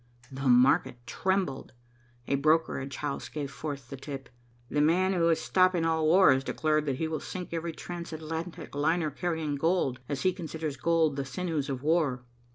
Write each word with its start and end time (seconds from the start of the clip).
The 0.31 0.47
market 0.47 1.05
trembled. 1.05 1.73
A 2.27 2.33
brokerage 2.33 2.95
house 2.95 3.29
gave 3.29 3.51
forth 3.51 3.89
the 3.91 3.95
tip. 3.97 4.29
"The 4.67 4.81
man 4.81 5.13
who 5.13 5.29
is 5.29 5.39
stopping 5.39 5.85
all 5.85 6.07
war 6.07 6.33
has 6.33 6.43
declared 6.43 6.87
that 6.87 6.95
he 6.95 7.07
will 7.07 7.19
sink 7.19 7.49
every 7.53 7.73
transatlantic 7.73 8.73
liner 8.73 9.11
carrying 9.11 9.57
gold, 9.57 9.99
as 10.09 10.23
he 10.23 10.33
considers 10.33 10.75
gold 10.75 11.17
the 11.17 11.23
sinews 11.25 11.69
of 11.69 11.83
war." 11.83 12.25